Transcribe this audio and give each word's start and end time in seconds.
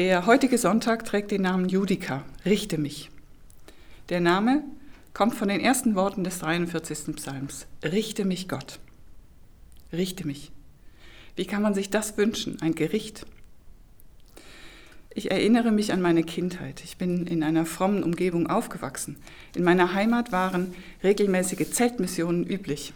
Der 0.00 0.24
heutige 0.24 0.56
Sonntag 0.56 1.04
trägt 1.04 1.30
den 1.30 1.42
Namen 1.42 1.68
Judika, 1.68 2.24
richte 2.46 2.78
mich. 2.78 3.10
Der 4.08 4.20
Name 4.20 4.64
kommt 5.12 5.34
von 5.34 5.48
den 5.48 5.60
ersten 5.60 5.94
Worten 5.94 6.24
des 6.24 6.38
43. 6.38 7.14
Psalms. 7.16 7.66
Richte 7.84 8.24
mich 8.24 8.48
Gott. 8.48 8.80
Richte 9.92 10.26
mich. 10.26 10.52
Wie 11.36 11.44
kann 11.44 11.60
man 11.60 11.74
sich 11.74 11.90
das 11.90 12.16
wünschen, 12.16 12.62
ein 12.62 12.74
Gericht? 12.74 13.26
Ich 15.14 15.30
erinnere 15.30 15.70
mich 15.70 15.92
an 15.92 16.00
meine 16.00 16.22
Kindheit. 16.22 16.80
Ich 16.82 16.96
bin 16.96 17.26
in 17.26 17.42
einer 17.42 17.66
frommen 17.66 18.02
Umgebung 18.02 18.46
aufgewachsen. 18.46 19.18
In 19.54 19.64
meiner 19.64 19.92
Heimat 19.92 20.32
waren 20.32 20.74
regelmäßige 21.04 21.70
Zeltmissionen 21.72 22.46
üblich. 22.46 22.94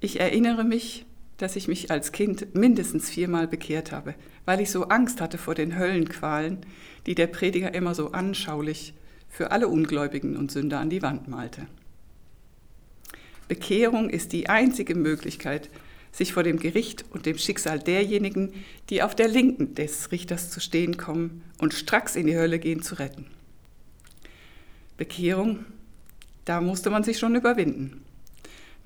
Ich 0.00 0.18
erinnere 0.18 0.64
mich, 0.64 1.06
dass 1.38 1.56
ich 1.56 1.68
mich 1.68 1.90
als 1.90 2.12
Kind 2.12 2.54
mindestens 2.54 3.10
viermal 3.10 3.48
bekehrt 3.48 3.92
habe, 3.92 4.14
weil 4.44 4.60
ich 4.60 4.70
so 4.70 4.84
Angst 4.84 5.20
hatte 5.20 5.38
vor 5.38 5.54
den 5.54 5.78
Höllenqualen, 5.78 6.58
die 7.06 7.14
der 7.14 7.26
Prediger 7.26 7.74
immer 7.74 7.94
so 7.94 8.12
anschaulich 8.12 8.94
für 9.28 9.50
alle 9.50 9.68
Ungläubigen 9.68 10.36
und 10.36 10.52
Sünder 10.52 10.78
an 10.78 10.90
die 10.90 11.02
Wand 11.02 11.28
malte. 11.28 11.66
Bekehrung 13.48 14.08
ist 14.08 14.32
die 14.32 14.48
einzige 14.48 14.94
Möglichkeit, 14.94 15.68
sich 16.12 16.32
vor 16.32 16.44
dem 16.44 16.60
Gericht 16.60 17.04
und 17.10 17.26
dem 17.26 17.38
Schicksal 17.38 17.80
derjenigen, 17.80 18.52
die 18.88 19.02
auf 19.02 19.16
der 19.16 19.28
Linken 19.28 19.74
des 19.74 20.12
Richters 20.12 20.50
zu 20.50 20.60
stehen 20.60 20.96
kommen 20.96 21.42
und 21.58 21.74
stracks 21.74 22.14
in 22.14 22.26
die 22.26 22.36
Hölle 22.36 22.60
gehen, 22.60 22.82
zu 22.82 22.94
retten. 22.94 23.26
Bekehrung, 24.96 25.64
da 26.44 26.60
musste 26.60 26.90
man 26.90 27.02
sich 27.02 27.18
schon 27.18 27.34
überwinden. 27.34 28.02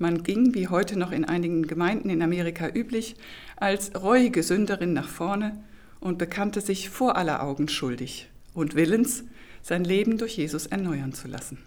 Man 0.01 0.23
ging, 0.23 0.55
wie 0.55 0.69
heute 0.69 0.97
noch 0.97 1.11
in 1.11 1.25
einigen 1.25 1.67
Gemeinden 1.67 2.09
in 2.09 2.21
Amerika 2.21 2.69
üblich, 2.69 3.17
als 3.57 4.01
reuige 4.01 4.43
Sünderin 4.43 4.93
nach 4.93 5.09
vorne 5.09 5.61
und 5.99 6.17
bekannte 6.17 6.61
sich 6.61 6.89
vor 6.89 7.17
aller 7.17 7.43
Augen 7.43 7.67
schuldig 7.67 8.29
und 8.53 8.75
willens, 8.75 9.25
sein 9.61 9.83
Leben 9.83 10.17
durch 10.17 10.37
Jesus 10.37 10.67
erneuern 10.67 11.11
zu 11.11 11.27
lassen. 11.27 11.57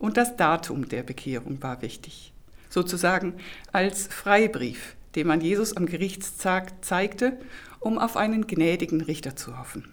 Und 0.00 0.16
das 0.16 0.36
Datum 0.36 0.88
der 0.88 1.04
Bekehrung 1.04 1.62
war 1.62 1.82
wichtig, 1.82 2.32
sozusagen 2.68 3.34
als 3.70 4.08
Freibrief, 4.08 4.96
den 5.14 5.28
man 5.28 5.40
Jesus 5.40 5.76
am 5.76 5.86
Gerichtstag 5.86 6.84
zeigte, 6.84 7.38
um 7.78 8.00
auf 8.00 8.16
einen 8.16 8.48
gnädigen 8.48 9.02
Richter 9.02 9.36
zu 9.36 9.56
hoffen. 9.56 9.84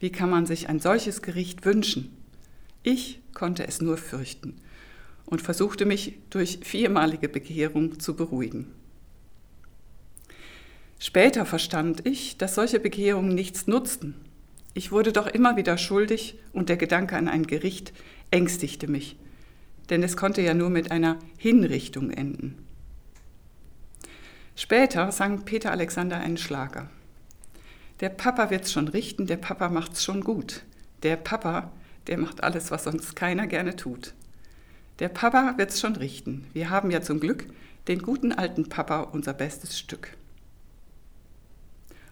Wie 0.00 0.10
kann 0.10 0.30
man 0.30 0.46
sich 0.46 0.70
ein 0.70 0.80
solches 0.80 1.20
Gericht 1.20 1.66
wünschen? 1.66 2.16
Ich 2.82 3.20
konnte 3.34 3.68
es 3.68 3.82
nur 3.82 3.98
fürchten 3.98 4.62
und 5.28 5.42
versuchte 5.42 5.84
mich 5.84 6.14
durch 6.30 6.60
viermalige 6.62 7.28
Bekehrung 7.28 8.00
zu 8.00 8.16
beruhigen. 8.16 8.72
Später 10.98 11.44
verstand 11.46 12.06
ich, 12.06 12.38
dass 12.38 12.54
solche 12.54 12.80
Bekehrungen 12.80 13.34
nichts 13.34 13.66
nutzten. 13.66 14.14
Ich 14.74 14.90
wurde 14.90 15.12
doch 15.12 15.26
immer 15.26 15.56
wieder 15.56 15.78
schuldig 15.78 16.38
und 16.52 16.68
der 16.68 16.76
Gedanke 16.76 17.16
an 17.16 17.28
ein 17.28 17.46
Gericht 17.46 17.92
ängstigte 18.30 18.88
mich, 18.88 19.16
denn 19.90 20.02
es 20.02 20.16
konnte 20.16 20.40
ja 20.40 20.54
nur 20.54 20.70
mit 20.70 20.90
einer 20.90 21.18
Hinrichtung 21.36 22.10
enden. 22.10 22.64
Später 24.56 25.12
sang 25.12 25.44
Peter 25.44 25.70
Alexander 25.70 26.18
einen 26.18 26.38
Schlager. 26.38 26.90
Der 28.00 28.08
Papa 28.08 28.50
wird's 28.50 28.72
schon 28.72 28.88
richten, 28.88 29.26
der 29.26 29.36
Papa 29.36 29.68
macht's 29.68 30.02
schon 30.02 30.22
gut. 30.22 30.62
Der 31.02 31.16
Papa, 31.16 31.70
der 32.06 32.18
macht 32.18 32.42
alles, 32.42 32.70
was 32.70 32.84
sonst 32.84 33.14
keiner 33.14 33.46
gerne 33.46 33.76
tut. 33.76 34.14
Der 34.98 35.08
Papa 35.08 35.54
wird's 35.56 35.80
schon 35.80 35.96
richten. 35.96 36.46
Wir 36.52 36.70
haben 36.70 36.90
ja 36.90 37.00
zum 37.00 37.20
Glück 37.20 37.46
den 37.86 38.02
guten 38.02 38.32
alten 38.32 38.68
Papa 38.68 39.02
unser 39.02 39.32
bestes 39.32 39.78
Stück. 39.78 40.16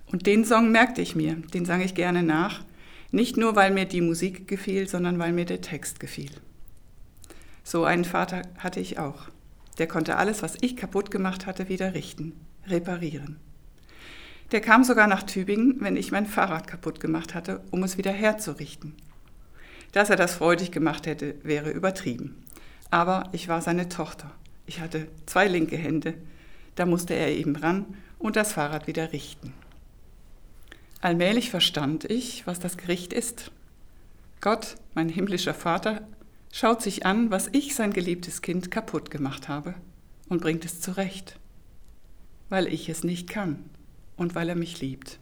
Und 0.06 0.26
den 0.26 0.44
Song 0.44 0.70
merkte 0.70 1.02
ich 1.02 1.16
mir, 1.16 1.34
den 1.34 1.64
sang 1.64 1.80
ich 1.80 1.94
gerne 1.94 2.22
nach, 2.22 2.64
nicht 3.10 3.36
nur 3.36 3.56
weil 3.56 3.72
mir 3.72 3.86
die 3.86 4.00
Musik 4.00 4.46
gefiel, 4.46 4.88
sondern 4.88 5.18
weil 5.18 5.32
mir 5.32 5.44
der 5.44 5.60
Text 5.60 5.98
gefiel. 5.98 6.30
So 7.64 7.84
einen 7.84 8.04
Vater 8.04 8.42
hatte 8.58 8.78
ich 8.78 8.98
auch. 8.98 9.28
Der 9.78 9.88
konnte 9.88 10.16
alles, 10.16 10.42
was 10.42 10.56
ich 10.60 10.76
kaputt 10.76 11.10
gemacht 11.10 11.46
hatte, 11.46 11.68
wieder 11.68 11.94
richten, 11.94 12.32
reparieren. 12.68 13.36
Der 14.52 14.60
kam 14.60 14.84
sogar 14.84 15.08
nach 15.08 15.24
Tübingen, 15.24 15.78
wenn 15.80 15.96
ich 15.96 16.12
mein 16.12 16.26
Fahrrad 16.26 16.68
kaputt 16.68 17.00
gemacht 17.00 17.34
hatte, 17.34 17.62
um 17.72 17.82
es 17.82 17.98
wieder 17.98 18.12
herzurichten. 18.12 18.94
Dass 19.90 20.08
er 20.08 20.16
das 20.16 20.36
freudig 20.36 20.70
gemacht 20.70 21.06
hätte, 21.06 21.34
wäre 21.42 21.70
übertrieben. 21.70 22.45
Aber 22.90 23.28
ich 23.32 23.48
war 23.48 23.62
seine 23.62 23.88
Tochter. 23.88 24.30
Ich 24.66 24.80
hatte 24.80 25.08
zwei 25.26 25.48
linke 25.48 25.76
Hände. 25.76 26.14
Da 26.74 26.86
musste 26.86 27.14
er 27.14 27.28
eben 27.28 27.56
ran 27.56 27.86
und 28.18 28.36
das 28.36 28.52
Fahrrad 28.52 28.86
wieder 28.86 29.12
richten. 29.12 29.52
Allmählich 31.00 31.50
verstand 31.50 32.04
ich, 32.04 32.46
was 32.46 32.58
das 32.58 32.76
Gericht 32.76 33.12
ist. 33.12 33.50
Gott, 34.40 34.76
mein 34.94 35.08
himmlischer 35.08 35.54
Vater, 35.54 36.06
schaut 36.52 36.82
sich 36.82 37.06
an, 37.06 37.30
was 37.30 37.48
ich, 37.52 37.74
sein 37.74 37.92
geliebtes 37.92 38.42
Kind, 38.42 38.70
kaputt 38.70 39.10
gemacht 39.10 39.48
habe 39.48 39.74
und 40.28 40.40
bringt 40.40 40.64
es 40.64 40.80
zurecht, 40.80 41.38
weil 42.48 42.66
ich 42.66 42.88
es 42.88 43.04
nicht 43.04 43.28
kann 43.28 43.64
und 44.16 44.34
weil 44.34 44.48
er 44.48 44.56
mich 44.56 44.80
liebt. 44.80 45.18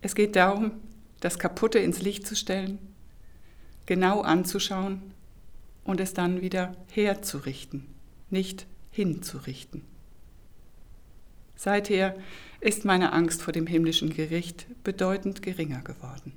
Es 0.00 0.14
geht 0.14 0.36
darum, 0.36 0.72
das 1.20 1.38
Kaputte 1.38 1.78
ins 1.78 2.02
Licht 2.02 2.26
zu 2.26 2.36
stellen, 2.36 2.78
genau 3.86 4.20
anzuschauen 4.20 5.14
und 5.84 6.00
es 6.00 6.14
dann 6.14 6.40
wieder 6.40 6.74
herzurichten, 6.90 7.86
nicht 8.30 8.66
hinzurichten. 8.90 9.82
Seither 11.56 12.16
ist 12.60 12.84
meine 12.84 13.12
Angst 13.12 13.42
vor 13.42 13.52
dem 13.52 13.66
himmlischen 13.66 14.10
Gericht 14.10 14.66
bedeutend 14.82 15.42
geringer 15.42 15.82
geworden. 15.82 16.32